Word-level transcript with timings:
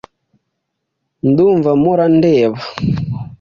Ndumva 1.29 1.69
mpora 1.79 2.05
ndeba. 2.17 2.59